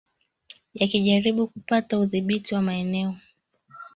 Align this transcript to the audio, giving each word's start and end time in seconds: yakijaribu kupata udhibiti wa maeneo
yakijaribu 0.73 1.47
kupata 1.47 1.99
udhibiti 1.99 2.55
wa 2.55 2.61
maeneo 2.61 3.13